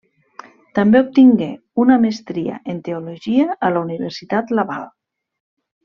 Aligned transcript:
També 0.79 1.01
obtingué 1.05 1.49
una 1.83 1.97
mestria 2.07 2.57
en 2.75 2.79
teologia 2.89 3.47
a 3.69 3.71
la 3.77 3.85
Universitat 3.87 4.57
Laval. 4.63 4.89